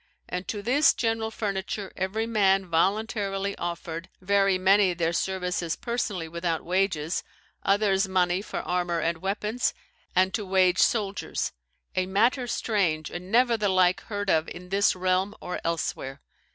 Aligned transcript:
And 0.27 0.47
to 0.47 0.63
this 0.63 0.95
general 0.95 1.29
furniture 1.29 1.93
every 1.95 2.25
man 2.25 2.65
voluntarily 2.65 3.55
offered, 3.59 4.09
very 4.19 4.57
many 4.57 4.95
their 4.95 5.13
services 5.13 5.75
personally 5.75 6.27
without 6.27 6.65
wages, 6.65 7.23
others 7.61 8.07
money 8.07 8.41
for 8.41 8.61
armour 8.61 8.99
and 8.99 9.19
weapons, 9.19 9.75
and 10.15 10.33
to 10.33 10.43
wage 10.43 10.79
soldiers: 10.79 11.51
a 11.95 12.07
matter 12.07 12.47
strange, 12.47 13.11
and 13.11 13.31
never 13.31 13.57
the 13.57 13.69
like 13.69 14.01
heard 14.05 14.31
of 14.31 14.49
in 14.49 14.69
this 14.69 14.95
realm 14.95 15.35
or 15.39 15.61
else 15.63 15.95
where. 15.95 16.19